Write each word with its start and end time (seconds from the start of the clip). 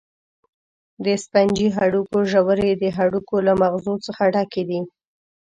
د 1.05 1.05
سفنجي 1.23 1.67
هډوکو 1.77 2.17
ژورې 2.31 2.71
د 2.81 2.83
هډوکو 2.97 3.35
له 3.47 3.53
مغزو 3.61 3.95
څخه 4.05 4.23
ډکې 4.33 4.63
دي. 4.69 4.79